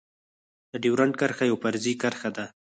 [0.71, 2.45] د ډيورند کرښه يوه فرضي کرښه ده.